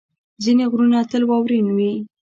ځینې 0.43 0.65
غرونه 0.71 0.99
تل 1.11 1.23
واورین 1.27 1.67
وي. 1.77 1.91